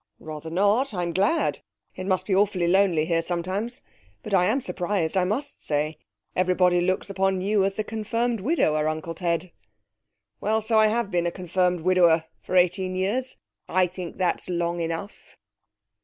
'Rather 0.19 0.49
not. 0.49 0.95
I'm 0.95 1.13
glad. 1.13 1.59
It 1.95 2.07
must 2.07 2.25
be 2.25 2.33
awfully 2.35 2.67
lonely 2.67 3.05
here 3.05 3.21
sometimes. 3.21 3.83
But 4.23 4.33
I 4.33 4.45
am 4.45 4.59
surprised, 4.59 5.15
I 5.15 5.25
must 5.25 5.63
say. 5.63 5.99
Everybody 6.35 6.81
looks 6.81 7.11
upon 7.11 7.41
you 7.41 7.63
as 7.63 7.77
a 7.77 7.83
confirmed 7.83 8.39
widower, 8.39 8.87
Uncle 8.87 9.13
Ted.' 9.13 9.51
'Well, 10.39 10.59
so 10.59 10.79
I 10.79 10.87
have 10.87 11.11
been 11.11 11.27
a 11.27 11.31
confirmed 11.31 11.81
widower 11.81 12.23
for 12.41 12.55
eighteen 12.55 12.95
years. 12.95 13.37
I 13.69 13.85
think 13.85 14.17
that's 14.17 14.49
long 14.49 14.79
enough.' 14.79 15.37